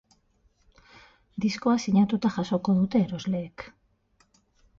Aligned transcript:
Diskoa 1.45 1.75
sinatuta 1.83 2.33
jasoko 2.39 2.75
dute 2.79 3.03
erosleek. 3.05 3.69